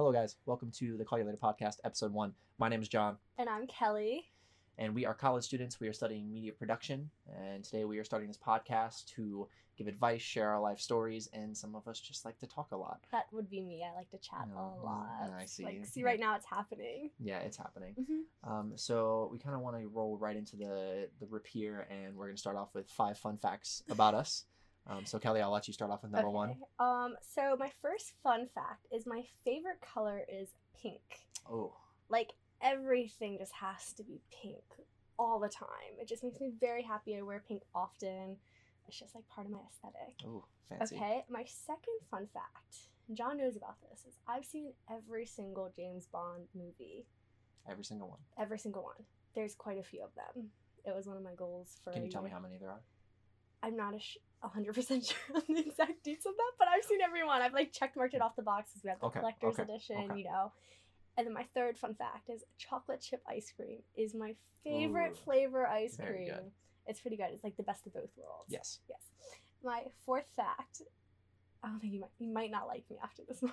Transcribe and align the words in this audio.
Hello, 0.00 0.12
guys. 0.12 0.36
Welcome 0.46 0.70
to 0.78 0.96
the 0.96 1.04
Call 1.04 1.18
You 1.18 1.26
Later 1.26 1.36
podcast, 1.36 1.74
episode 1.84 2.10
one. 2.14 2.32
My 2.56 2.70
name 2.70 2.80
is 2.80 2.88
John, 2.88 3.18
And 3.36 3.50
I'm 3.50 3.66
Kelly. 3.66 4.24
and 4.78 4.94
we 4.94 5.04
are 5.04 5.12
college 5.12 5.44
students. 5.44 5.78
We 5.78 5.88
are 5.88 5.92
studying 5.92 6.32
media 6.32 6.52
production, 6.52 7.10
and 7.38 7.62
today 7.62 7.84
we 7.84 7.98
are 7.98 8.04
starting 8.04 8.26
this 8.26 8.38
podcast 8.38 9.04
to 9.16 9.46
give 9.76 9.88
advice, 9.88 10.22
share 10.22 10.48
our 10.48 10.58
life 10.58 10.80
stories, 10.80 11.28
and 11.34 11.54
some 11.54 11.74
of 11.74 11.86
us 11.86 12.00
just 12.00 12.24
like 12.24 12.38
to 12.38 12.46
talk 12.46 12.72
a 12.72 12.78
lot. 12.78 13.00
That 13.12 13.26
would 13.30 13.50
be 13.50 13.60
me. 13.60 13.84
I 13.84 13.94
like 13.94 14.10
to 14.12 14.16
chat 14.16 14.48
a 14.56 14.58
lot. 14.82 15.32
I 15.38 15.44
see. 15.44 15.64
Like, 15.64 15.84
see, 15.84 16.02
right 16.02 16.18
now 16.18 16.34
it's 16.34 16.46
happening. 16.46 17.10
Yeah, 17.22 17.40
it's 17.40 17.58
happening. 17.58 17.94
Mm-hmm. 18.00 18.50
Um, 18.50 18.72
so 18.76 19.28
we 19.30 19.38
kind 19.38 19.54
of 19.54 19.60
want 19.60 19.78
to 19.78 19.86
roll 19.88 20.16
right 20.16 20.34
into 20.34 20.56
the 20.56 21.10
the 21.20 21.26
rip 21.26 21.46
here, 21.46 21.86
and 21.90 22.16
we're 22.16 22.28
gonna 22.28 22.38
start 22.38 22.56
off 22.56 22.74
with 22.74 22.88
five 22.88 23.18
fun 23.18 23.36
facts 23.36 23.82
about 23.90 24.14
us. 24.14 24.46
Um, 24.86 25.06
so 25.06 25.18
Kelly, 25.18 25.40
I'll 25.40 25.52
let 25.52 25.68
you 25.68 25.74
start 25.74 25.90
off 25.90 26.02
with 26.02 26.10
number 26.12 26.30
one. 26.30 26.56
Um, 26.78 27.14
so 27.22 27.56
my 27.58 27.70
first 27.82 28.12
fun 28.22 28.48
fact 28.54 28.86
is 28.92 29.06
my 29.06 29.22
favorite 29.44 29.80
color 29.80 30.22
is 30.28 30.48
pink. 30.80 31.00
Oh, 31.50 31.72
Like 32.08 32.32
everything 32.62 33.38
just 33.38 33.52
has 33.52 33.92
to 33.94 34.02
be 34.02 34.20
pink 34.42 34.62
all 35.18 35.38
the 35.38 35.48
time. 35.48 35.94
It 36.00 36.08
just 36.08 36.24
makes 36.24 36.40
me 36.40 36.52
very 36.58 36.82
happy. 36.82 37.16
I 37.16 37.22
wear 37.22 37.42
pink 37.46 37.62
often. 37.74 38.36
It's 38.88 38.98
just 38.98 39.14
like 39.14 39.28
part 39.28 39.46
of 39.46 39.52
my 39.52 39.60
aesthetic. 39.70 40.14
oh, 40.26 40.44
fancy. 40.68 40.96
Okay, 40.96 41.24
my 41.30 41.44
second 41.46 41.94
fun 42.10 42.26
fact, 42.32 42.88
John 43.12 43.36
knows 43.38 43.56
about 43.56 43.76
this, 43.88 44.04
is 44.08 44.18
I've 44.26 44.44
seen 44.44 44.72
every 44.90 45.26
single 45.26 45.70
James 45.76 46.06
Bond 46.06 46.44
movie. 46.54 47.06
Every 47.70 47.84
single 47.84 48.08
one. 48.08 48.18
Every 48.38 48.58
single 48.58 48.82
one. 48.82 48.96
There's 49.34 49.54
quite 49.54 49.78
a 49.78 49.82
few 49.84 50.02
of 50.02 50.10
them. 50.16 50.48
It 50.84 50.94
was 50.96 51.06
one 51.06 51.16
of 51.16 51.22
my 51.22 51.34
goals 51.36 51.76
for. 51.84 51.92
Can 51.92 52.02
you 52.04 52.10
tell 52.10 52.22
me 52.22 52.30
how 52.30 52.40
many 52.40 52.56
there 52.58 52.70
are? 52.70 52.80
I'm 53.62 53.76
not 53.76 53.94
a 53.94 53.98
sh- 54.00 54.16
100% 54.44 54.74
sure 55.08 55.36
on 55.36 55.42
the 55.48 55.60
exact 55.60 56.02
dates 56.04 56.26
of 56.26 56.32
that, 56.36 56.52
but 56.58 56.68
I've 56.68 56.84
seen 56.84 57.00
everyone. 57.00 57.42
I've 57.42 57.52
like 57.52 57.72
check 57.72 57.94
marked 57.96 58.14
it 58.14 58.22
off 58.22 58.36
the 58.36 58.42
boxes. 58.42 58.82
We 58.82 58.90
have 58.90 59.00
the 59.00 59.06
Okay, 59.06 59.20
collector's 59.20 59.58
okay, 59.58 59.62
edition, 59.72 59.96
okay. 60.10 60.18
you 60.20 60.24
know. 60.24 60.52
And 61.18 61.26
then 61.26 61.34
my 61.34 61.44
third 61.54 61.76
fun 61.76 61.94
fact 61.94 62.30
is 62.30 62.42
chocolate 62.58 63.00
chip 63.00 63.22
ice 63.28 63.52
cream 63.54 63.80
is 63.96 64.14
my 64.14 64.34
favorite 64.64 65.12
Ooh, 65.12 65.24
flavor 65.24 65.66
ice 65.66 65.96
cream. 65.96 66.26
good. 66.26 66.50
It's 66.86 67.00
pretty 67.00 67.16
good. 67.16 67.28
It's 67.32 67.44
like 67.44 67.56
the 67.56 67.62
best 67.62 67.86
of 67.86 67.92
both 67.92 68.08
worlds. 68.16 68.46
Yes. 68.48 68.78
Yes. 68.88 69.00
My 69.62 69.82
fourth 70.06 70.26
fact. 70.34 70.82
I 71.62 71.68
don't 71.68 71.78
think 71.80 71.92
you 71.92 72.00
might 72.00 72.10
you 72.18 72.32
might 72.32 72.50
not 72.50 72.66
like 72.66 72.84
me 72.88 72.96
after 73.02 73.22
this 73.28 73.42
one. 73.42 73.52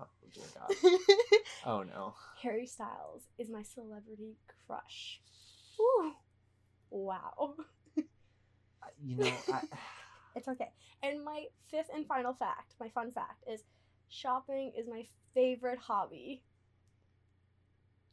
Oh 0.00 0.06
dear 0.32 0.44
God. 0.54 0.90
Oh 1.66 1.82
no. 1.82 2.14
Harry 2.42 2.66
Styles 2.66 3.22
is 3.38 3.50
my 3.50 3.62
celebrity 3.62 4.36
crush. 4.66 5.20
Ooh. 5.80 6.12
Wow. 6.90 7.54
You 9.02 9.16
know, 9.16 9.32
I, 9.50 9.60
It's 10.36 10.48
okay. 10.48 10.70
And 11.02 11.24
my 11.24 11.44
fifth 11.70 11.90
and 11.94 12.06
final 12.06 12.32
fact, 12.34 12.74
my 12.80 12.88
fun 12.88 13.12
fact, 13.12 13.44
is 13.50 13.62
shopping 14.08 14.72
is 14.76 14.88
my 14.88 15.06
favorite 15.32 15.78
hobby. 15.78 16.42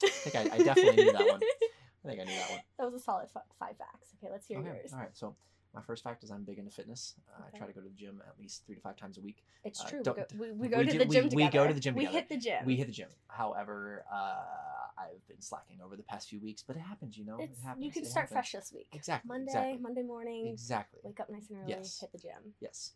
I 0.04 0.08
think 0.10 0.36
I- 0.36 0.56
I 0.56 0.58
definitely 0.60 1.04
knew 1.06 1.12
that 1.14 1.28
one. 1.28 1.42
I 2.04 2.08
think 2.08 2.22
I 2.22 2.24
knew 2.26 2.36
that 2.36 2.50
one. 2.52 2.60
That 2.78 2.92
was 2.92 3.02
a 3.02 3.04
solid 3.04 3.30
fi- 3.30 3.42
five 3.60 3.78
facts. 3.78 4.10
Okay, 4.16 4.32
let's 4.32 4.48
hear 4.48 4.60
Okay. 4.60 4.68
yours. 4.70 4.94
All 4.94 5.00
right. 5.00 5.16
So 5.16 5.36
my 5.74 5.82
first 5.82 6.04
fact 6.04 6.24
is 6.24 6.32
I'm 6.32 6.44
big 6.44 6.58
into 6.60 6.72
fitness. 6.72 7.16
Uh, 7.30 7.44
I 7.54 7.58
try 7.58 7.68
to 7.68 7.74
go 7.74 7.82
to 7.82 7.88
the 7.88 7.94
gym 7.94 8.22
at 8.28 8.40
least 8.40 8.66
three 8.66 8.76
to 8.76 8.82
five 8.82 8.98
times 8.98 9.18
a 9.18 9.22
week. 9.22 9.44
It's 9.64 9.82
Uh, 9.84 9.90
true. 9.90 10.00
we 10.00 10.04
go, 10.04 10.26
we, 10.38 10.52
we 10.52 10.68
go 10.68 10.78
we 10.80 10.86
to 10.86 10.92
do- 10.92 11.00
the 11.00 11.06
gym 11.06 11.24
we 11.26 11.30
together. 11.30 11.52
go 11.52 11.68
to 11.68 11.74
the 11.74 11.80
gym 11.80 11.96
We 11.96 12.06
together. 12.06 12.18
hit 12.20 12.30
the 12.30 12.38
gym. 12.38 12.66
We 12.66 12.76
hit 12.76 12.88
the 12.88 12.94
gym. 12.94 13.10
However, 13.28 14.04
uh, 14.12 14.81
I've 14.98 15.26
been 15.28 15.42
slacking 15.42 15.80
over 15.84 15.96
the 15.96 16.04
past 16.04 16.30
few 16.30 16.40
weeks, 16.42 16.64
but 16.66 16.76
it 16.76 16.80
happens. 16.82 17.18
You 17.18 17.26
know, 17.26 17.38
It's, 17.40 17.60
it 17.60 17.64
happens. 17.66 17.86
you 17.86 17.92
can 17.92 18.04
it 18.04 18.08
start 18.08 18.30
happens. 18.30 18.50
fresh 18.50 18.62
this 18.62 18.72
week. 18.74 18.88
Exactly. 18.94 19.28
Monday, 19.28 19.52
Exactly. 19.52 19.78
Monday 19.82 20.04
morning. 20.04 20.48
Exactly. 20.48 21.00
Wake 21.04 21.20
up 21.20 21.30
nice 21.30 21.50
and 21.50 21.60
early. 21.60 21.70
Yes. 21.70 22.00
Hit 22.02 22.12
the 22.12 22.18
gym. 22.20 22.54
Yes. 22.60 22.94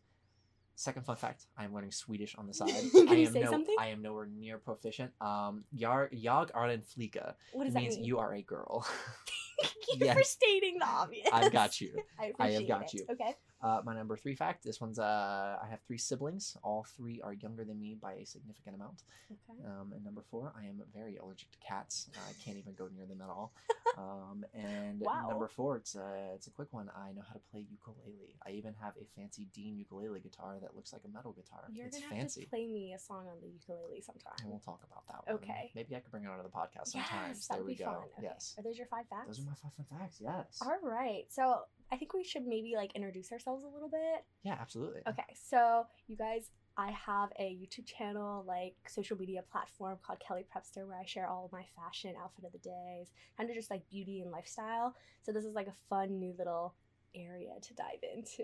Second 0.77 1.03
fun 1.05 1.16
fact: 1.16 1.45
I 1.57 1.63
am 1.63 1.73
learning 1.73 1.91
Swedish 1.93 2.35
on 2.35 2.47
the 2.47 2.53
side. 2.59 2.73
Can 2.91 3.07
I 3.09 3.13
you 3.13 3.27
am 3.27 3.33
say 3.33 3.41
no, 3.41 3.51
something? 3.51 3.75
I 3.79 3.88
am 3.88 4.01
nowhere 4.01 4.25
near 4.27 4.57
proficient. 4.57 5.11
Um, 5.21 5.63
jag, 5.71 6.09
jag 6.13 6.51
är 6.55 6.67
en 6.69 6.81
flicka 6.81 7.35
What 7.53 7.66
does 7.66 7.73
means 7.73 7.95
that 7.95 8.01
mean? 8.01 8.05
you 8.09 8.19
are 8.19 8.34
a 8.34 8.41
girl. 8.41 8.84
Thank 9.61 10.01
you 10.01 10.13
for 10.13 10.23
stating 10.23 10.77
the 10.79 10.85
obvious. 10.88 11.27
I've 11.31 11.51
got 11.51 11.79
you. 11.81 11.93
I, 12.19 12.31
I 12.39 12.51
have 12.51 12.67
got 12.67 12.83
it. 12.83 12.93
you. 12.93 13.05
Okay. 13.11 13.35
Uh, 13.61 13.81
my 13.83 13.95
number 13.95 14.16
three 14.17 14.35
fact: 14.35 14.63
This 14.63 14.79
one's 14.81 14.99
uh, 14.99 15.57
I 15.61 15.67
have 15.69 15.79
three 15.88 15.97
siblings. 15.97 16.55
All 16.61 16.85
three 16.95 17.21
are 17.21 17.33
younger 17.33 17.63
than 17.63 17.79
me 17.79 17.97
by 17.99 18.13
a 18.13 18.25
significant 18.25 18.75
amount. 18.75 19.03
Okay. 19.31 19.59
Um, 19.66 19.91
and 19.93 20.03
number 20.03 20.21
four, 20.29 20.53
I 20.59 20.66
am 20.66 20.81
very 20.93 21.16
allergic 21.17 21.51
to 21.51 21.57
cats. 21.66 22.09
I 22.29 22.33
can't 22.43 22.57
even 22.57 22.73
go 22.73 22.89
near 22.95 23.05
them 23.05 23.21
at 23.21 23.29
all. 23.29 23.53
Um, 23.97 24.43
and 24.53 24.99
Wow. 24.99 25.27
number 25.29 25.47
four, 25.47 25.77
it's 25.77 25.95
a 25.95 26.31
it's 26.35 26.47
a 26.47 26.49
quick 26.51 26.67
one. 26.73 26.89
I 26.97 27.13
know 27.13 27.22
how 27.25 27.33
to 27.33 27.39
play 27.49 27.66
ukulele. 27.72 28.35
I 28.45 28.49
even 28.51 28.73
have 28.81 28.91
a 28.99 29.05
fancy 29.16 29.47
Dean 29.53 29.77
ukulele 29.77 30.19
guitar 30.19 30.57
that 30.61 30.75
looks 30.75 30.91
like 30.91 31.03
a 31.05 31.07
metal 31.07 31.31
guitar. 31.31 31.63
You're 31.72 31.85
it's 31.85 31.95
gonna 31.99 32.09
have 32.09 32.17
fancy. 32.17 32.41
to 32.41 32.49
play 32.49 32.67
me 32.67 32.93
a 32.93 32.99
song 32.99 33.27
on 33.31 33.37
the 33.41 33.47
ukulele 33.47 34.01
sometime. 34.01 34.33
and 34.41 34.49
we'll 34.49 34.59
talk 34.59 34.81
about 34.83 35.07
that 35.07 35.25
one. 35.31 35.35
Okay. 35.41 35.72
Maybe 35.75 35.95
I 35.95 35.99
could 35.99 36.11
bring 36.11 36.25
it 36.25 36.27
onto 36.29 36.43
the 36.43 36.49
podcast 36.49 36.87
sometimes. 36.91 37.37
Yes, 37.37 37.47
there 37.47 37.63
we 37.63 37.73
be 37.73 37.77
go. 37.79 37.85
fun. 37.85 37.95
Okay. 38.17 38.23
Yes. 38.23 38.53
Are 38.57 38.63
those 38.63 38.77
your 38.77 38.87
five 38.87 39.05
facts? 39.09 39.39
My 39.45 39.53
five 39.53 39.72
fun 39.75 39.85
facts. 40.00 40.19
Yes. 40.22 40.59
All 40.61 40.78
right. 40.83 41.25
So 41.29 41.59
I 41.91 41.97
think 41.97 42.13
we 42.13 42.23
should 42.23 42.45
maybe 42.47 42.73
like 42.75 42.95
introduce 42.95 43.31
ourselves 43.31 43.63
a 43.63 43.67
little 43.67 43.89
bit. 43.89 44.23
Yeah, 44.44 44.57
absolutely. 44.59 45.01
Okay. 45.07 45.23
So 45.35 45.85
you 46.07 46.16
guys, 46.16 46.50
I 46.78 46.91
have 46.91 47.29
a 47.39 47.44
YouTube 47.44 47.85
channel, 47.85 48.44
like 48.47 48.75
social 48.88 49.17
media 49.17 49.44
platform 49.51 49.97
called 50.05 50.19
Kelly 50.19 50.45
Prepster, 50.53 50.85
where 50.88 50.97
I 51.00 51.05
share 51.05 51.28
all 51.28 51.45
of 51.45 51.51
my 51.51 51.63
fashion, 51.75 52.16
outfit 52.22 52.45
of 52.45 52.51
the 52.51 52.57
days, 52.57 53.11
kind 53.38 53.50
of 53.50 53.55
just 53.55 53.69
like 53.72 53.88
beauty 53.89 54.22
and 54.22 54.31
lifestyle. 54.31 54.95
So 55.22 55.31
this 55.31 55.45
is 55.45 55.53
like 55.55 55.67
a 55.67 55.73
fun 55.89 56.19
new 56.19 56.34
little 56.38 56.73
area 57.16 57.51
to 57.61 57.73
dive 57.75 58.03
into. 58.16 58.44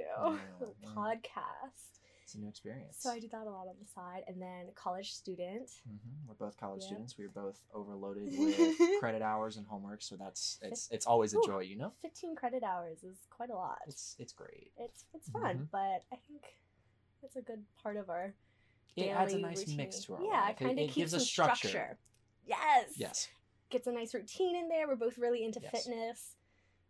little 0.59 0.75
yeah. 0.81 0.89
podcast. 0.95 1.99
It's 2.23 2.35
a 2.35 2.39
new 2.39 2.47
experience. 2.47 2.97
So 2.99 3.09
I 3.09 3.19
do 3.19 3.27
that 3.31 3.47
a 3.47 3.49
lot 3.49 3.67
on 3.67 3.75
the 3.79 3.87
side, 3.93 4.23
and 4.27 4.41
then 4.41 4.67
college 4.75 5.11
student. 5.13 5.69
hmm 5.85 6.27
We're 6.27 6.35
both 6.35 6.57
college 6.57 6.81
Yep. 6.81 6.87
students. 6.87 7.17
We're 7.17 7.29
both 7.29 7.59
overloaded 7.73 8.29
with 8.37 8.75
credit 8.99 9.21
hours 9.21 9.57
and 9.57 9.65
homework, 9.67 10.01
so 10.01 10.15
that's 10.15 10.59
it's 10.61 10.87
it's 10.91 11.05
always 11.05 11.33
a 11.33 11.37
joy, 11.45 11.59
you 11.59 11.77
know. 11.77 11.93
15 12.01 12.35
credit 12.35 12.63
hours 12.63 13.03
is 13.03 13.17
quite 13.29 13.49
a 13.49 13.55
lot. 13.55 13.79
It's 13.87 14.15
it's 14.19 14.33
great. 14.33 14.71
it's 14.77 15.05
it's 15.13 15.29
fun, 15.29 15.57
Mhm. 15.57 15.67
but 15.71 16.03
I 16.11 16.17
think 16.27 16.43
it's 17.23 17.35
a 17.35 17.41
good 17.41 17.63
part 17.81 17.97
of 17.97 18.09
our 18.09 18.33
It 18.95 19.09
adds 19.09 19.33
a 19.33 19.37
nice 19.39 19.67
mix 19.67 20.01
to 20.05 20.15
our 20.15 20.23
yeah, 20.23 20.41
life. 20.47 20.49
it 20.61 20.63
kind 20.63 20.79
of 20.79 20.93
gives 20.93 21.13
us 21.13 21.27
structure. 21.27 21.97
Yes. 22.45 22.93
Yes. 22.95 23.29
Gets 23.69 23.87
a 23.87 23.91
nice 23.91 24.13
routine 24.13 24.55
in 24.55 24.67
there. 24.67 24.87
We're 24.87 24.95
both 24.95 25.17
really 25.17 25.43
into 25.45 25.59
Yes. 25.61 25.71
fitness, 25.85 26.35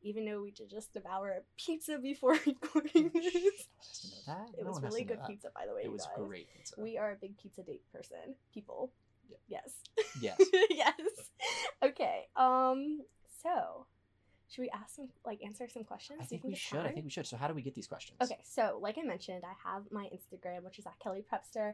even 0.02 0.26
though 0.26 0.42
we 0.42 0.52
did 0.52 0.70
just 0.70 0.94
devour 0.94 1.30
a 1.30 1.42
pizza 1.58 1.98
before 1.98 2.34
recording 2.46 3.12
this. 3.14 3.68
Has 3.80 4.26
know 4.28 4.34
that. 4.34 4.60
It 4.60 4.66
was 4.66 4.82
really 4.82 5.04
good 5.04 5.20
pizza, 5.28 5.50
by 5.54 5.66
the 5.68 5.74
way. 5.74 5.82
It 5.84 5.92
was 5.92 6.06
guys. 6.06 6.14
great 6.16 6.48
pizza. 6.56 6.76
We 6.78 6.98
are 6.98 7.12
a 7.12 7.16
big 7.16 7.38
pizza 7.38 7.64
date 7.64 7.84
person. 7.94 8.36
People. 8.54 8.92
Yeah. 9.30 9.38
Yes. 9.48 9.74
yes. 10.22 10.42
yes. 10.70 11.00
Okay. 11.84 12.28
Um. 12.36 13.02
So, 13.44 13.88
should 14.50 14.62
we 14.62 14.70
ask 14.70 14.96
some, 14.96 15.10
like, 15.26 15.40
answer 15.44 15.68
some 15.68 15.84
questions? 15.84 16.20
I 16.22 16.26
think 16.26 16.44
we 16.44 16.54
should. 16.54 16.80
I 16.80 16.92
think 16.92 17.06
we 17.06 17.10
should. 17.10 17.26
So 17.26 17.38
how 17.38 17.48
do 17.48 17.54
we 17.54 17.64
get 17.64 17.74
these 17.74 17.88
questions? 17.88 18.18
Okay, 18.22 18.38
so 18.44 18.78
like 18.82 18.98
I 19.00 19.02
mentioned, 19.02 19.44
I 19.44 19.70
have 19.70 19.84
my 19.92 20.10
Instagram, 20.14 20.64
which 20.64 20.78
is 20.78 20.86
at 20.86 21.00
Kelly 21.00 21.24
Prepster, 21.24 21.74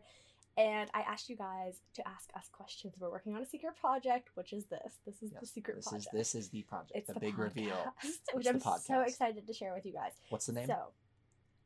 and 0.57 0.89
I 0.93 1.01
asked 1.01 1.29
you 1.29 1.37
guys 1.37 1.81
to 1.93 2.07
ask 2.07 2.29
us 2.35 2.49
questions. 2.51 2.95
We're 2.99 3.11
working 3.11 3.35
on 3.35 3.41
a 3.41 3.45
secret 3.45 3.75
project, 3.79 4.29
which 4.33 4.53
is 4.53 4.65
this. 4.65 4.99
This 5.05 5.21
is 5.21 5.31
the 5.39 5.45
secret 5.45 5.75
this 5.77 5.87
project. 5.87 6.13
is 6.13 6.17
this 6.17 6.35
is 6.35 6.49
the 6.49 6.63
project. 6.63 6.91
it's 6.95 7.07
the, 7.07 7.13
the, 7.13 7.19
big 7.19 7.37
reveal. 7.37 7.77
which 8.33 8.47
I'm 8.47 8.59
so 8.59 9.01
excited 9.01 9.45
to 9.45 9.53
share 9.53 9.73
with 9.73 9.85
you 9.85 9.93
guys. 9.93 10.13
What's 10.29 10.47
the 10.47 10.53
name? 10.53 10.67
So, 10.67 10.93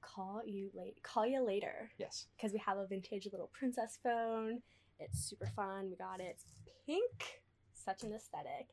call 0.02 0.42
you 0.46 0.70
late. 0.74 1.02
Call 1.04 1.26
you 1.26 1.42
later 1.46 1.90
yes. 1.98 2.26
because 2.36 2.52
we 2.52 2.60
have 2.66 2.78
a 2.78 2.86
vintage 2.86 3.28
little 3.32 3.50
princess 3.54 3.98
phone. 4.04 4.62
It's 5.00 5.24
super 5.24 5.48
fun. 5.56 5.90
We 5.90 5.96
got 5.96 6.20
it. 6.20 6.42
Pink. 6.86 7.42
Such 7.74 8.04
an 8.04 8.14
aesthetic. 8.14 8.68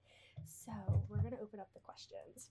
So 0.45 0.73
we're 1.09 1.23
gonna 1.23 1.41
open 1.41 1.61
up 1.61 1.69
the 1.75 1.81
questions 1.81 2.51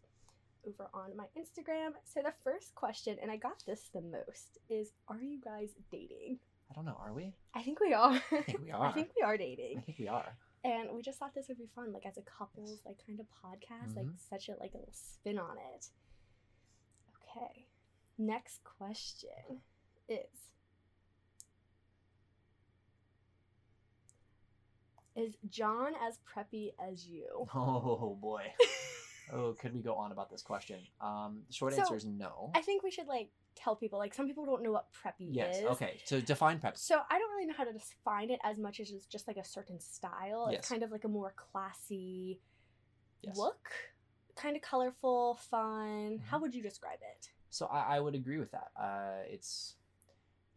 over 0.66 0.90
on 0.94 1.16
my 1.16 1.26
Instagram. 1.38 1.92
So 2.04 2.22
the 2.24 2.34
first 2.44 2.76
question, 2.76 3.18
and 3.22 3.30
I 3.30 3.38
got 3.38 3.64
this 3.66 3.90
the 3.94 4.02
most, 4.02 4.58
is 4.70 4.92
Are 5.08 5.22
you 5.22 5.40
guys 5.42 5.70
dating? 5.92 6.40
I 6.70 6.74
don't 6.76 6.86
know. 6.86 6.98
Are 7.00 7.14
we? 7.14 7.34
I 7.54 7.62
think 7.64 7.80
we 7.80 7.94
are. 7.94 8.22
I 8.32 8.42
think 8.42 8.60
we 8.62 8.72
are. 8.72 8.88
I 8.90 8.92
think 8.92 9.10
we 9.16 9.24
are 9.24 9.38
dating. 9.38 9.78
I 9.78 9.82
think 9.82 10.00
we 10.00 10.08
are. 10.08 10.36
And 10.64 10.90
we 10.94 11.02
just 11.02 11.18
thought 11.20 11.34
this 11.34 11.48
would 11.48 11.58
be 11.58 11.70
fun, 11.76 11.94
like 11.94 12.06
as 12.06 12.18
a 12.18 12.22
couples, 12.22 12.82
like 12.86 12.98
kind 13.06 13.20
of 13.20 13.26
podcast, 13.28 13.96
like 13.96 14.06
Mhm. 14.06 14.20
such 14.30 14.50
a 14.50 14.54
like 14.60 14.74
a 14.74 14.78
little 14.78 14.94
spin 14.94 15.38
on 15.40 15.58
it. 15.76 15.88
Okay. 17.24 17.68
Next 18.18 18.64
question 18.64 19.62
is 20.10 20.18
Is 25.16 25.36
John 25.50 25.94
as 26.08 26.20
preppy 26.20 26.74
as 26.80 27.08
you? 27.08 27.48
Oh 27.56 28.16
boy. 28.22 28.44
oh, 29.34 29.54
could 29.54 29.74
we 29.74 29.82
go 29.82 29.96
on 29.96 30.12
about 30.12 30.30
this 30.30 30.42
question? 30.42 30.80
Um, 31.02 31.42
the 31.48 31.54
short 31.54 31.74
So, 31.74 31.82
answer 31.82 31.96
is 31.96 32.06
no. 32.06 32.52
I 32.56 32.62
think 32.62 32.84
we 32.84 32.92
should 32.92 33.08
like 33.08 33.30
tell 33.56 33.76
people 33.76 33.98
like 34.00 34.14
some 34.14 34.28
people 34.28 34.46
don't 34.46 34.62
know 34.64 34.72
what 34.72 34.88
preppy 34.94 35.30
yes. 35.32 35.58
is. 35.60 35.64
Okay. 35.66 36.00
So 36.06 36.22
define 36.22 36.60
preppy. 36.60 36.78
So 36.78 37.00
I 37.10 37.18
don't 37.18 37.30
really 37.32 37.48
know 37.48 37.56
how 37.58 37.64
to 37.64 37.74
define 37.74 38.30
it 38.30 38.40
as 38.44 38.58
much 38.58 38.80
as 38.80 38.92
it's 38.92 39.06
just 39.06 39.28
like 39.28 39.38
a 39.38 39.44
certain 39.44 39.80
style. 39.80 40.50
Yes. 40.52 40.60
It's 40.60 40.70
kind 40.70 40.84
of 40.84 40.92
like 40.92 41.04
a 41.06 41.08
more 41.08 41.34
classy 41.36 42.40
Yes. 43.24 43.36
look, 43.38 43.70
kind 44.36 44.56
of 44.56 44.62
colorful, 44.62 45.36
fun. 45.50 46.20
How 46.30 46.38
Mhm. 46.38 46.42
would 46.42 46.54
you 46.56 46.62
describe 46.62 47.00
it? 47.02 47.30
So 47.50 47.66
I, 47.68 47.96
I 47.98 48.00
would 48.00 48.14
agree 48.14 48.38
with 48.38 48.52
that. 48.52 48.72
Uh, 48.80 49.24
it's 49.26 49.77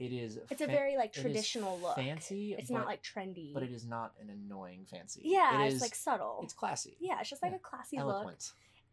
It 0.01 0.13
is. 0.13 0.39
It's 0.51 0.63
a 0.63 0.67
very 0.67 0.97
like 0.97 1.13
traditional 1.13 1.79
look. 1.79 1.97
Fancy. 1.97 2.55
It's 2.59 2.71
but, 2.71 2.79
not 2.79 2.87
like 2.87 3.03
trendy. 3.03 3.53
But 3.53 3.63
it 3.63 3.71
is 3.71 3.87
not 3.87 4.15
an 4.21 4.31
annoying 4.31 4.87
fancy. 4.91 5.21
Yeah, 5.25 5.63
It 5.63 5.67
it's 5.67 5.75
is- 5.77 5.81
like 5.83 5.95
subtle. 5.95 6.41
It's 6.43 6.55
classy. 6.55 6.97
yeah, 7.01 7.21
it's 7.21 7.29
just 7.29 7.43
like 7.43 7.53
yeah, 7.53 7.59
a 7.59 7.61
classy 7.61 7.99
look. 7.99 8.07
Eloquent. 8.07 8.53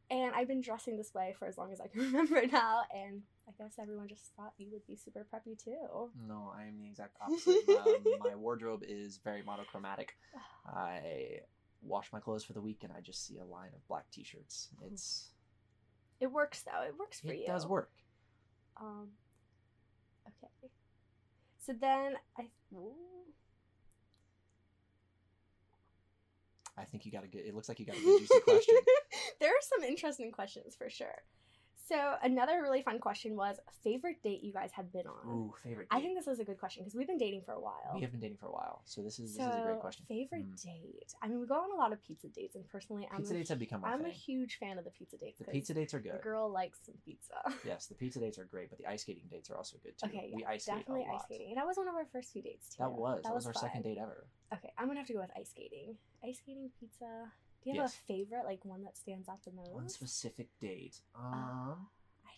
And 0.10 0.34
I've 0.36 0.48
been 0.48 0.62
dressing 0.62 0.96
this 0.98 1.14
way 1.14 1.36
for 1.38 1.48
as 1.48 1.58
long 1.58 1.72
as 1.72 1.82
I 1.82 1.88
can 1.88 2.02
remember 2.12 2.46
now. 2.48 2.82
And 2.94 3.22
I 3.48 3.52
guess 3.58 3.76
everyone 3.80 4.10
just 4.10 4.32
thought 4.36 4.54
you 4.58 4.68
would 4.72 4.86
be 4.86 4.98
super 4.98 5.26
preppy 5.34 5.62
too. 5.62 6.10
No, 6.28 6.52
I 6.54 6.64
am 6.64 6.78
the 6.78 6.88
exact 6.88 7.18
opposite. 7.22 7.56
um, 7.70 8.20
my 8.24 8.36
wardrobe 8.36 8.84
is 8.86 9.20
very 9.24 9.44
monochromatic. 9.44 10.16
I 10.68 11.40
wash 11.82 12.12
my 12.12 12.20
clothes 12.20 12.44
for 12.44 12.54
the 12.54 12.62
week 12.62 12.84
and 12.84 12.92
I 12.92 13.00
just 13.00 13.26
see 13.26 13.38
a 13.38 13.46
line 13.46 13.70
of 13.74 13.88
black 13.88 14.06
t-shirts. 14.12 14.70
It's 14.92 15.30
It 16.20 16.28
works 16.32 16.64
though. 16.64 16.84
It 16.86 16.96
works 17.00 17.22
for 17.22 17.30
it 17.30 17.38
you. 17.38 17.44
It 17.44 17.48
does 17.48 17.66
work. 17.66 17.92
Um. 18.80 19.10
Okay. 20.28 20.70
So 21.68 21.74
then 21.74 22.14
I. 22.40 22.44
Ooh. 22.74 22.94
I 26.78 26.86
think 26.86 27.06
you 27.06 27.12
got 27.12 27.26
a 27.26 27.28
good. 27.28 27.46
It 27.46 27.54
looks 27.54 27.68
like 27.68 27.78
you 27.80 27.86
got 27.86 27.98
a 27.98 28.00
good 28.00 28.20
juicy 28.20 28.40
question. 28.44 28.76
there 29.42 29.50
are 29.50 29.62
some 29.62 29.84
interesting 29.84 30.32
questions 30.32 30.76
for 30.76 30.90
sure. 30.90 31.24
So 31.88 32.16
another 32.22 32.62
really 32.62 32.82
fun 32.82 33.00
question 33.00 33.36
was 33.38 33.60
favorite 33.82 34.22
date 34.22 34.44
you 34.44 34.52
guys 34.52 34.72
have 34.74 34.92
been 34.92 35.08
on. 35.08 35.32
Ooh, 35.32 35.54
favorite. 35.64 35.90
Date. 35.90 35.98
I 35.98 36.02
think 36.02 36.18
this 36.18 36.28
is 36.28 36.40
a 36.40 36.44
good 36.44 36.58
question 36.58 36.84
because 36.84 36.96
we've 36.96 37.08
been 37.08 37.18
dating 37.18 37.44
for 37.46 37.54
a 37.54 37.60
while. 37.60 37.94
we 37.96 38.02
have 38.02 38.12
been 38.12 38.20
dating 38.20 38.38
for 38.38 38.48
a 38.48 38.52
while, 38.52 38.82
so 38.84 39.02
this 39.02 39.20
is 39.20 39.36
so 39.36 39.44
this 39.44 39.54
is 39.54 39.60
a 39.62 39.64
great 39.64 39.80
question. 39.80 40.06
favorite 40.08 40.46
Mm. 40.46 40.64
date. 40.64 41.14
I 41.22 41.28
mean, 41.30 41.40
we 41.40 41.48
go 41.48 41.56
on 41.56 41.72
a 41.72 41.76
lot 41.76 41.94
of 41.94 42.04
pizza 42.04 42.28
dates, 42.28 42.56
and 42.56 42.68
personally, 42.68 43.08
I'm 43.10 43.18
Pizza 43.18 43.34
a, 43.34 43.38
dates 43.38 43.50
have 43.50 43.60
become 43.60 43.86
I'm 43.86 44.04
a 44.04 44.10
huge 44.10 44.58
fan 44.58 44.78
of 44.78 44.84
the 44.84 44.92
pizza 44.92 45.18
dates. 45.18 45.40
The 45.40 45.46
pizza 45.46 45.74
dates 45.74 45.94
are 45.94 46.00
good. 46.00 46.16
The 46.16 46.24
girl 46.24 46.52
likes 46.52 46.80
some 46.86 46.96
pizza. 47.06 47.36
Yes, 47.66 47.88
the 47.88 47.96
pizza 47.96 48.20
dates 48.20 48.38
are 48.38 48.46
great, 48.46 48.70
but 48.70 48.78
the 48.78 48.86
ice 48.88 49.02
skating 49.04 49.28
dates 49.30 49.50
are 49.50 49.58
also 49.58 49.78
good 49.84 49.98
too. 49.98 50.08
Okay, 50.08 50.32
we 50.34 50.42
yeah, 50.42 50.50
ice 50.50 50.64
skate 50.64 50.80
definitely 50.80 51.08
ice 51.12 51.24
skating. 51.24 51.50
And 51.50 51.58
that 51.58 51.66
was 51.66 51.78
one 51.78 51.88
of 51.88 51.96
our 51.96 52.06
first 52.12 52.32
few 52.32 52.42
dates 52.42 52.70
too. 52.70 52.78
That 52.80 52.92
was 52.92 53.24
that, 53.24 53.34
was, 53.34 53.46
our 53.46 53.54
second 53.54 53.84
date 53.84 53.98
ever. 53.98 54.28
Okay, 54.54 54.72
I'm 54.78 54.88
gonna 54.88 55.00
have 55.00 55.08
to 55.08 55.14
go 55.14 55.20
with 55.20 55.32
ice 55.38 55.50
skating. 55.50 55.96
Ice 56.24 56.38
skating 56.38 56.70
pizza. 56.80 57.32
Do 57.64 57.70
you 57.72 57.76
have 57.82 57.86
Yes. 57.90 57.96
a 57.96 58.00
favorite, 58.08 58.46
like 58.46 58.64
one 58.66 58.84
that 58.84 58.96
stands 58.98 59.28
out 59.28 59.44
the 59.44 59.52
most? 59.52 59.72
One 59.74 59.90
specific 59.90 60.50
date. 60.60 61.02
Uh, 61.16 61.20
Um, 61.20 61.90
I 62.26 62.32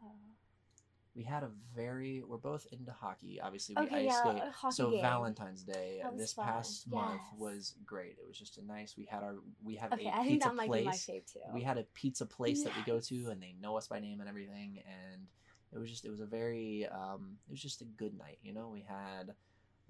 don't 0.00 0.12
know. 0.20 0.34
we 1.14 1.22
had 1.22 1.42
a 1.44 1.50
very. 1.76 2.22
We're 2.22 2.38
both 2.38 2.66
into 2.72 2.90
hockey. 2.92 3.40
Obviously, 3.40 3.76
we 3.78 3.82
Okay, 3.86 4.06
ice 4.06 4.12
yeah, 4.12 4.20
skate. 4.40 4.52
hockey 4.52 4.74
so 4.74 4.90
game. 4.90 5.00
Valentine's 5.02 5.62
Day 5.62 6.02
this 6.16 6.32
fun. 6.32 6.46
past 6.46 6.88
month 6.90 7.20
was 7.36 7.74
great. 7.84 8.18
It 8.18 8.26
was 8.26 8.36
just 8.38 8.58
a 8.58 8.64
nice. 8.64 8.96
We 8.96 9.04
had 9.04 9.22
our. 9.22 9.36
We 9.62 9.76
have 9.76 9.92
Okay, 9.92 10.06
a 10.06 10.10
I 10.12 10.16
think 10.24 10.28
pizza 10.30 10.48
that 10.48 10.54
might 10.56 10.72
be 10.72 10.84
my 10.84 10.90
place. 10.90 11.06
too. 11.06 11.40
we 11.52 11.60
had 11.62 11.78
a 11.78 11.84
pizza 11.94 12.26
place 12.26 12.64
that 12.64 12.74
we 12.76 12.82
go 12.82 12.98
to 13.00 13.30
and 13.30 13.40
they 13.42 13.54
know 13.60 13.76
us 13.76 13.86
by 13.86 14.00
name 14.00 14.20
and 14.20 14.28
everything 14.28 14.82
and 14.86 15.26
it 15.72 15.78
was 15.78 15.90
just 15.90 16.04
it 16.04 16.10
was 16.10 16.20
a 16.20 16.26
very 16.26 16.86
um 16.86 17.36
it 17.48 17.50
was 17.50 17.60
just 17.60 17.80
a 17.82 17.84
good 17.84 18.16
night 18.16 18.38
you 18.42 18.52
know 18.52 18.68
we 18.68 18.80
had 18.80 19.34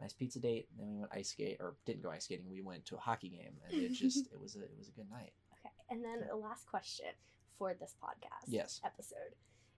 nice 0.01 0.13
pizza 0.13 0.41
date 0.41 0.69
and 0.71 0.81
then 0.81 0.93
we 0.95 0.99
went 1.01 1.13
ice 1.15 1.31
skate 1.31 1.57
or 1.61 1.77
didn't 1.87 2.03
go 2.03 2.11
ice 2.11 2.25
skating 2.25 2.49
we 2.51 2.61
went 2.63 2.85
to 2.85 2.97
a 2.97 2.99
hockey 2.99 3.29
game 3.29 3.55
and 3.69 3.83
it 3.83 3.93
just 3.93 4.27
it 4.33 4.41
was 4.41 4.57
a 4.57 4.61
it 4.63 4.73
was 4.79 4.89
a 4.89 4.93
good 4.93 5.09
night 5.11 5.33
Okay, 5.61 5.73
and 5.91 6.05
then 6.05 6.27
the 6.29 6.37
last 6.37 6.67
question 6.67 7.07
for 7.59 7.75
this 7.75 7.95
podcast 8.03 8.47
Yes. 8.49 8.81
episode 8.85 9.35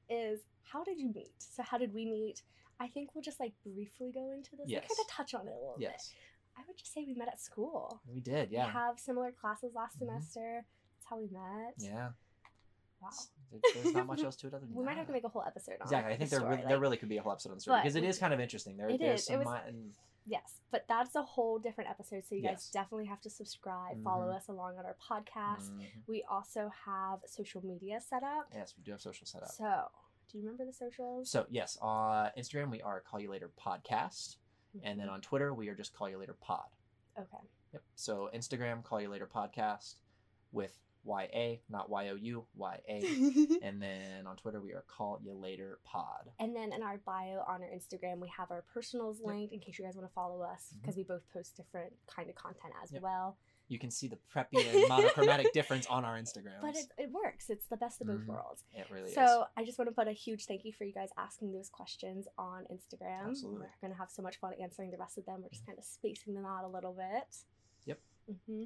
is 0.08 0.40
how 0.62 0.82
did 0.84 0.98
you 0.98 1.12
meet? 1.12 1.34
So 1.38 1.62
how 1.62 1.78
did 1.78 1.92
we 1.92 2.06
meet? 2.06 2.42
I 2.80 2.86
think 2.88 3.10
we'll 3.14 3.22
just 3.22 3.40
like 3.40 3.52
briefly 3.64 4.10
go 4.14 4.32
into 4.32 4.56
this. 4.56 4.66
Yes. 4.68 4.82
kind 4.82 4.98
of 5.00 5.08
touch 5.08 5.34
on 5.34 5.42
it 5.48 5.52
a 5.52 5.54
little 5.54 5.76
yes 5.78 6.12
bit. 6.12 6.58
I 6.58 6.62
would 6.66 6.78
just 6.78 6.92
say 6.94 7.04
we 7.06 7.14
met 7.14 7.28
at 7.28 7.40
school. 7.40 8.00
we 8.12 8.20
did 8.20 8.50
yeah. 8.50 8.66
We 8.66 8.72
have 8.72 8.98
similar 8.98 9.30
classes 9.32 9.72
last 9.74 9.96
Mhm. 9.96 10.06
semester. 10.06 10.64
That's 10.94 11.06
how 11.10 11.18
we 11.18 11.28
met. 11.28 11.74
yeah 11.78 12.10
Wow. 13.00 13.10
There's 13.74 13.94
not 13.94 14.06
much 14.06 14.22
else 14.24 14.36
to 14.36 14.46
it 14.48 14.54
other 14.54 14.66
than 14.66 14.74
We 14.74 14.84
might 14.84 14.96
have 14.96 15.06
to 15.06 15.12
make 15.12 15.24
a 15.24 15.28
whole 15.28 15.44
episode 15.46 15.76
on 15.80 15.82
exactly 15.82 16.12
i 16.12 16.16
think 16.16 16.30
the 16.30 16.36
there, 16.36 16.40
story, 16.40 16.56
really, 16.56 16.66
there 16.68 16.76
like- 16.76 16.82
really 16.82 16.96
could 16.96 17.08
be 17.08 17.16
a 17.18 17.22
whole 17.22 17.32
episode 17.32 17.50
on 17.50 17.56
the 17.56 17.60
story 17.60 17.76
But 17.78 17.82
because 17.84 17.96
it 17.96 18.04
is 18.04 18.18
kind 18.18 18.34
of 18.34 18.40
interesting 18.40 18.76
there 18.76 18.88
It 18.88 18.98
there's 19.00 19.20
is. 19.22 19.28
It 19.28 19.32
some 19.32 19.44
was- 19.44 19.60
mi- 19.72 19.82
Yes, 20.28 20.58
but 20.72 20.84
that's 20.88 21.14
a 21.14 21.22
whole 21.22 21.60
different 21.60 21.88
episode. 21.88 22.24
So 22.26 22.34
you 22.34 22.42
guys 22.42 22.68
definitely 22.72 23.04
have 23.06 23.20
to 23.20 23.30
subscribe, 23.30 24.02
follow 24.02 24.26
Mhm. 24.32 24.36
us 24.36 24.48
along 24.48 24.76
on 24.76 24.84
our 24.84 24.96
podcast. 25.00 25.70
Mhm. 25.70 25.86
We 26.08 26.24
also 26.28 26.68
have 26.84 27.20
social 27.26 27.64
media 27.64 28.00
set 28.00 28.24
up. 28.24 28.48
yes 28.52 28.74
we 28.76 28.82
do 28.82 28.90
have 28.90 29.00
social 29.00 29.24
setup 29.24 29.50
So, 29.52 29.88
do 30.28 30.38
you 30.38 30.42
remember 30.44 30.64
the 30.64 30.72
socials? 30.72 31.30
So 31.30 31.46
yes, 31.48 31.78
on 31.80 32.32
Instagram 32.36 32.72
we 32.72 32.82
are 32.82 33.00
Call 33.02 33.20
You 33.20 33.30
Later 33.30 33.50
Podcast, 33.56 34.38
and 34.82 34.98
then 34.98 35.06
Mhm. 35.06 35.12
on 35.12 35.20
Twitter 35.20 35.54
we 35.54 35.68
are 35.68 35.76
just 35.76 35.94
Call 35.94 36.08
You 36.08 36.18
Later 36.18 36.34
Pod. 36.34 36.66
okay. 37.16 37.44
Yep. 37.72 37.82
So 37.94 38.28
Instagram 38.34 38.82
Call 38.82 39.00
You 39.00 39.08
Later 39.10 39.28
Podcast 39.28 39.94
with 40.50 40.76
Y 41.06 41.22
A, 41.32 41.60
not 41.70 41.88
Y 41.88 42.08
O 42.08 42.14
U, 42.16 42.44
Y 42.56 42.80
A, 42.88 43.58
and 43.62 43.80
then 43.80 44.26
on 44.26 44.36
Twitter 44.36 44.60
we 44.60 44.72
are 44.72 44.84
Call 44.88 45.18
You 45.22 45.32
Later 45.34 45.78
Pod. 45.84 46.30
And 46.40 46.54
then 46.54 46.72
in 46.72 46.82
our 46.82 46.98
bio 46.98 47.42
on 47.48 47.62
our 47.62 47.70
Instagram, 47.74 48.18
we 48.18 48.28
have 48.36 48.50
our 48.50 48.64
personals 48.74 49.18
Yep. 49.20 49.28
linked 49.28 49.52
in 49.54 49.60
case 49.60 49.78
you 49.78 49.84
guys 49.84 49.94
want 49.96 50.08
to 50.08 50.12
follow 50.14 50.42
us 50.42 50.74
because 50.80 50.96
we 50.96 51.04
both 51.04 51.22
post 51.32 51.56
different 51.56 51.92
kind 52.06 52.28
of 52.28 52.34
content 52.34 52.74
as 52.82 52.92
Yep. 52.92 53.02
well. 53.02 53.38
You 53.68 53.80
can 53.80 53.90
see 53.90 54.06
the 54.06 54.18
preppy 54.32 54.64
and 54.64 54.88
monochromatic 54.88 55.52
difference 55.52 55.86
on 55.88 56.04
our 56.04 56.16
Instagrams. 56.16 56.60
But 56.60 56.76
it, 56.76 56.86
it 56.98 57.10
works. 57.10 57.50
It's 57.50 57.66
the 57.66 57.76
best 57.76 58.00
of 58.00 58.06
both 58.06 58.20
Mhm. 58.20 58.26
worlds. 58.26 58.62
it 58.72 58.86
really 58.90 59.10
so 59.10 59.22
is. 59.22 59.28
So 59.28 59.44
I 59.56 59.64
just 59.64 59.76
want 59.78 59.88
to 59.88 59.94
put 59.94 60.06
a 60.06 60.12
huge 60.12 60.46
thank 60.46 60.64
you 60.64 60.72
for 60.72 60.84
you 60.84 60.92
guys 60.92 61.08
asking 61.18 61.52
those 61.52 61.68
questions 61.68 62.28
on 62.38 62.64
Instagram. 62.72 63.28
Absolutely. 63.30 63.62
We're 63.66 63.88
gonna 63.88 63.98
have 63.98 64.10
so 64.10 64.22
much 64.22 64.36
fun 64.38 64.52
answering 64.60 64.90
the 64.92 64.98
rest 64.98 65.18
of 65.18 65.26
them. 65.26 65.42
We're 65.42 65.48
just 65.48 65.66
kind 65.66 65.78
of 65.78 65.84
spacing 65.84 66.34
them 66.34 66.46
out 66.46 66.62
a 66.64 66.68
little 66.68 66.92
bit. 66.92 67.36
Yep. 67.86 67.98
hmm 68.46 68.64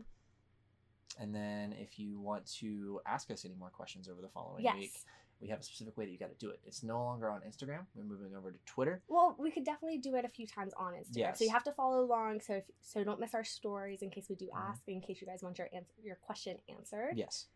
And 1.20 1.34
then 1.34 1.72
if 1.74 1.98
you 1.98 2.18
want 2.18 2.46
to 2.60 3.00
ask 3.06 3.30
us 3.30 3.44
any 3.44 3.54
more 3.54 3.68
questions 3.70 4.08
over 4.08 4.22
the 4.22 4.28
following 4.30 4.64
Yes. 4.64 4.74
week, 4.76 4.92
we 5.40 5.48
have 5.48 5.60
a 5.60 5.62
specific 5.62 5.96
way 5.96 6.06
that 6.06 6.10
you 6.10 6.18
got 6.18 6.30
to 6.30 6.34
do 6.46 6.50
it. 6.50 6.60
It's 6.66 6.82
no 6.82 7.02
longer 7.04 7.30
on 7.30 7.42
Instagram. 7.42 7.86
We're 7.94 8.04
moving 8.04 8.34
over 8.34 8.50
to 8.50 8.58
Twitter. 8.66 9.02
Well, 9.08 9.36
we 9.38 9.50
could 9.50 9.64
definitely 9.64 9.98
do 9.98 10.14
it 10.16 10.24
a 10.24 10.28
few 10.28 10.46
times 10.46 10.72
on 10.78 10.94
Instagram. 10.94 11.16
Yes. 11.16 11.38
So 11.38 11.44
you 11.44 11.50
have 11.50 11.64
to 11.64 11.72
follow 11.72 12.00
along. 12.00 12.40
So 12.40 12.54
if, 12.54 12.64
so 12.80 13.04
don't 13.04 13.20
miss 13.20 13.34
our 13.34 13.44
stories 13.44 14.00
in 14.02 14.10
case 14.10 14.28
we 14.30 14.34
do 14.34 14.46
Mhm. 14.48 14.58
ask, 14.70 14.82
in 14.88 15.00
case 15.02 15.20
you 15.20 15.26
guys 15.26 15.42
want 15.42 15.58
your 15.58 15.68
answer, 15.74 15.92
your 16.02 16.16
question 16.16 16.58
answered. 16.68 17.16
Yes. 17.16 17.48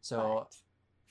So 0.00 0.40
But, 0.46 0.56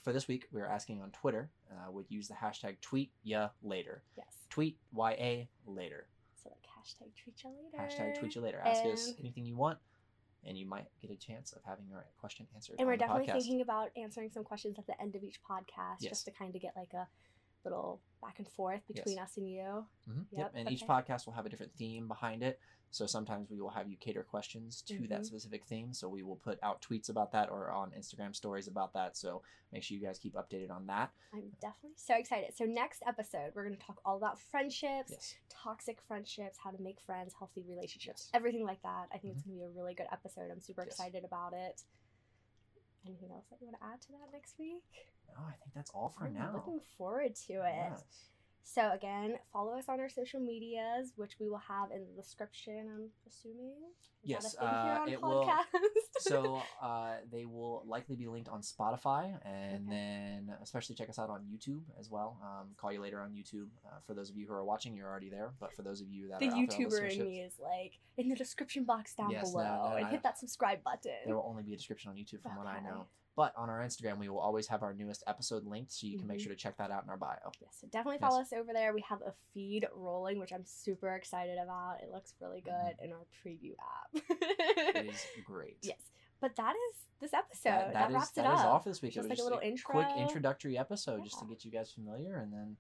for 0.02 0.14
this 0.14 0.28
week, 0.28 0.48
we're 0.52 0.66
asking 0.68 1.02
on 1.02 1.12
Twitter. 1.12 1.52
Uh, 1.72 1.92
would 1.92 2.10
use 2.10 2.28
the 2.28 2.34
hashtag 2.36 2.80
tweet 2.82 3.12
ya 3.24 3.50
later. 3.62 4.04
yes. 4.18 4.46
Tweet 4.50 4.78
y 4.92 5.14
a 5.14 5.50
later. 5.66 6.08
So 6.36 6.50
like 6.50 6.64
hashtag 6.64 7.16
tweet 7.16 7.44
ya 7.44 7.52
later. 7.52 7.78
Hashtag 7.78 8.20
tweet 8.20 8.36
ya 8.36 8.42
later. 8.42 8.60
Ask 8.60 8.84
us 8.86 9.14
anything 9.20 9.46
you 9.46 9.56
want, 9.56 9.80
and 10.46 10.58
you 10.58 10.66
might 10.66 10.88
get 11.02 11.12
a 11.12 11.16
chance 11.16 11.54
of 11.54 11.62
having 11.66 11.86
your 11.90 12.06
question 12.20 12.48
answered. 12.56 12.76
And 12.80 12.88
we're 12.88 12.98
definitely 12.98 13.28
podcast. 13.28 13.34
thinking 13.34 13.62
about 13.62 13.90
answering 13.96 14.30
some 14.32 14.44
questions 14.44 14.78
at 14.80 14.88
the 14.88 15.00
end 15.02 15.16
of 15.16 15.24
each 15.24 15.40
podcast, 15.44 15.98
Yes. 16.02 16.12
just 16.12 16.26
to 16.26 16.32
kind 16.32 16.56
of 16.56 16.62
get 16.62 16.76
like 16.76 16.94
a 16.94 17.08
little 17.64 18.02
back 18.22 18.38
and 18.40 18.48
forth 18.48 18.82
between 18.88 19.18
us 19.20 19.38
and 19.38 19.50
you. 19.50 19.86
Mhm. 20.08 20.26
Yep. 20.32 20.40
Yep, 20.40 20.52
And 20.56 20.72
each 20.72 20.84
podcast 20.84 21.26
will 21.26 21.34
have 21.34 21.46
a 21.46 21.50
different 21.50 21.74
theme 21.76 22.08
behind 22.08 22.44
it. 22.44 22.60
So 22.94 23.06
sometimes 23.06 23.50
we 23.50 23.62
will 23.62 23.70
have 23.70 23.88
you 23.90 23.96
cater 23.98 24.22
questions 24.24 24.82
to 24.84 25.08
that 25.08 25.22
Mhm. 25.22 25.26
specific 25.26 25.64
theme. 25.66 25.94
So 25.94 26.10
we 26.10 26.24
will 26.24 26.36
put 26.36 26.60
out 26.62 26.82
tweets 26.82 27.10
about 27.10 27.32
that 27.32 27.50
or 27.50 27.72
on 27.72 27.92
Instagram 27.92 28.36
stories 28.36 28.68
about 28.68 28.92
that. 28.94 29.16
So 29.16 29.42
make 29.72 29.82
sure 29.82 29.98
you 29.98 30.04
guys 30.04 30.20
keep 30.20 30.34
updated 30.34 30.70
on 30.72 30.86
that. 30.88 31.14
I'm 31.32 31.50
definitely 31.62 31.96
so 31.98 32.16
excited. 32.16 32.54
So 32.54 32.66
next 32.66 33.02
episode, 33.08 33.54
we're 33.56 33.64
going 33.66 33.78
to 33.78 33.82
talk 33.84 34.02
all 34.04 34.18
about 34.18 34.40
friendships, 34.40 35.10
Yes. 35.12 35.36
toxic 35.48 36.02
friendships, 36.02 36.58
how 36.58 36.72
to 36.72 36.82
make 36.82 37.00
friends, 37.00 37.34
healthy 37.34 37.62
relationships, 37.64 38.24
Yes. 38.26 38.32
everything 38.34 38.66
like 38.66 38.82
that. 38.82 39.08
I 39.14 39.18
think 39.20 39.36
it's 39.36 39.44
Mhm. 39.44 39.48
going 39.48 39.60
to 39.60 39.62
be 39.62 39.64
a 39.64 39.70
really 39.82 39.94
good 39.94 40.08
episode. 40.12 40.52
I'm 40.52 40.60
super 40.60 40.84
Yes. 40.84 40.92
excited 40.94 41.24
about 41.24 41.54
it. 41.54 41.82
Anything 43.06 43.32
else 43.32 43.46
that 43.50 43.62
you 43.62 43.68
want 43.68 43.80
to 43.80 43.84
add 43.86 44.02
to 44.02 44.12
that 44.12 44.32
next 44.34 44.60
week? 44.60 44.84
Oh, 45.38 45.44
I 45.48 45.52
think 45.64 45.74
that's 45.76 45.92
all 45.94 46.10
for 46.18 46.26
I'm 46.26 46.34
now. 46.34 46.52
looking 46.54 46.80
forward 46.98 47.36
to 47.48 47.54
it. 47.54 47.90
Yes. 47.92 48.04
So 48.64 48.92
again, 48.92 49.36
follow 49.52 49.74
us 49.78 49.86
on 49.90 50.00
our 50.00 50.08
social 50.08 50.40
medias, 50.40 51.14
which 51.16 51.34
we 51.40 51.50
will 51.50 51.62
have 51.68 51.92
in 51.92 52.06
the 52.06 52.22
description. 52.22 52.88
I'm 52.96 53.10
assuming. 53.28 53.74
Is 54.24 54.30
Yes, 54.30 54.54
that 54.54 54.64
a 54.64 54.70
thing 54.70 54.84
here 54.84 54.94
uh, 54.94 55.08
it 55.08 55.22
will- 55.24 55.52
so 56.20 56.62
uh, 56.82 57.14
they 57.32 57.46
will 57.46 57.84
likely 57.88 58.16
be 58.16 58.28
linked 58.28 58.50
on 58.50 58.62
Spotify, 58.62 59.34
and 59.44 59.88
Okay. 59.88 59.90
then 59.90 60.54
especially 60.62 60.94
check 60.96 61.10
us 61.10 61.18
out 61.18 61.32
on 61.32 61.42
YouTube 61.52 61.82
as 62.00 62.12
well. 62.12 62.38
Um, 62.44 62.68
call 62.78 62.94
you 62.94 63.02
later 63.02 63.20
on 63.20 63.32
YouTube. 63.32 63.68
Uh, 63.84 63.98
for 64.06 64.14
those 64.14 64.30
of 64.30 64.38
you 64.38 64.46
who 64.46 64.54
are 64.54 64.64
watching, 64.64 64.96
you're 64.96 65.10
already 65.10 65.32
there. 65.32 65.54
But 65.60 65.74
for 65.74 65.82
those 65.82 66.00
of 66.02 66.08
you 66.08 66.28
that 66.30 66.40
the 66.40 66.50
are 66.50 66.52
out 66.52 66.70
there 66.70 66.86
on 66.86 66.86
YouTuber 66.92 67.12
in 67.20 67.24
me 67.26 67.42
is 67.42 67.54
like 67.60 67.94
in 68.18 68.30
the 68.30 68.36
description 68.36 68.84
box 68.84 69.16
down 69.16 69.32
Yes, 69.32 69.50
below, 69.52 69.64
no, 69.64 69.96
and 69.98 70.06
I- 70.06 70.10
hit 70.12 70.22
that 70.22 70.38
subscribe 70.38 70.84
button. 70.84 71.12
there 71.26 71.36
will 71.36 71.48
only 71.50 71.64
be 71.64 71.74
a 71.74 71.78
description 71.78 72.12
on 72.12 72.16
YouTube 72.16 72.44
from 72.44 72.56
what 72.58 72.68
I 72.68 72.80
know. 72.80 73.08
But 73.36 73.54
on 73.56 73.70
our 73.70 73.80
Instagram, 73.80 74.18
we 74.18 74.28
will 74.30 74.40
always 74.40 74.68
have 74.68 74.84
our 74.84 74.94
newest 74.94 75.24
episode 75.26 75.66
linked, 75.66 75.92
so 75.94 76.06
you 76.06 76.18
can 76.20 76.28
make 76.28 76.40
Mhm. 76.40 76.44
sure 76.44 76.50
to 76.54 76.58
check 76.58 76.78
that 76.78 76.92
out 76.92 77.04
in 77.04 77.10
our 77.10 77.18
bio. 77.18 77.38
Yes, 77.62 77.78
so 77.80 77.88
definitely 77.88 78.18
Yes. 78.22 78.30
follow 78.30 78.42
us 78.42 78.52
over 78.54 78.74
there. 78.74 78.94
We 78.94 79.02
have 79.02 79.22
a 79.22 79.34
feed 79.54 79.88
rolling, 79.96 80.38
which 80.40 80.52
I'm 80.52 80.66
super 80.66 81.10
excited 81.16 81.58
about. 81.58 82.02
It 82.04 82.12
looks 82.12 82.34
really 82.42 82.60
good 82.62 82.72
Mhm. 82.74 83.00
in 83.06 83.14
our 83.14 83.26
preview 83.44 83.74
app. 83.80 84.10
It 84.96 85.06
is 85.08 85.26
great. 85.46 85.78
yes, 85.82 86.12
but 86.42 86.56
that 86.58 86.76
is 86.92 87.06
this 87.22 87.34
episode. 87.34 87.70
That, 87.70 87.86
That, 87.88 87.94
that 87.94 88.10
is- 88.10 88.14
wraps 88.16 88.32
it 88.32 88.36
that 88.44 88.54
is 88.54 88.60
up. 88.60 88.66
all 88.66 88.80
for 88.80 88.90
this 88.90 89.02
week. 89.02 89.14
Just 89.14 89.26
it 89.26 89.30
like 89.30 89.38
was 89.38 89.40
a 89.40 89.44
little 89.46 89.60
quick 89.60 89.70
intro. 90.08 90.18
introductory 90.18 90.78
episode 90.78 91.24
just 91.24 91.40
to 91.40 91.46
get 91.46 91.64
you 91.64 91.72
guys 91.72 91.92
familiar, 91.92 92.36
and 92.38 92.52
then 92.52 92.78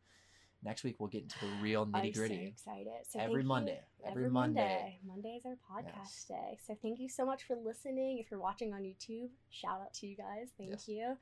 next 0.64 0.84
week 0.84 0.96
we'll 1.00 1.10
get 1.10 1.24
into 1.24 1.40
the 1.40 1.48
real 1.62 1.86
nitty 1.86 2.14
gritty. 2.16 2.36
I'm 2.36 2.54
so 2.56 2.72
excited. 2.72 2.94
So 3.10 3.20
Every 3.20 3.44
Monday. 3.44 3.80
Every 4.06 4.24
Every 4.24 4.30
Monday. 4.32 4.62
Monday. 4.62 5.00
Monday 5.06 5.36
is 5.40 5.46
our 5.46 5.58
podcast 5.72 5.96
Yes. 5.96 6.26
day. 6.30 6.60
So 6.66 6.76
thank 6.82 7.00
you 7.00 7.10
so 7.10 7.26
much 7.26 7.44
for 7.44 7.56
listening. 7.56 8.18
If 8.20 8.32
you're 8.32 8.40
watching 8.40 8.74
on 8.74 8.82
YouTube, 8.82 9.30
shout 9.50 9.82
out 9.82 9.94
to 9.96 10.08
you 10.08 10.16
guys. 10.16 10.50
Thank 10.58 10.72
Yes. 10.72 10.88
you. 10.88 11.18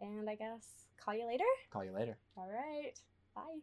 And 0.00 0.28
I 0.28 0.34
guess 0.34 0.86
call 0.98 1.14
you 1.14 1.26
later. 1.26 1.44
Call 1.70 1.84
you 1.84 1.92
later. 1.92 2.16
All 2.36 2.48
right. 2.48 2.92
Bye. 3.34 3.58